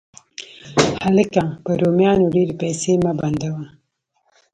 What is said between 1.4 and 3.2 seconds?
په رومیانو ډېرې پیسې مه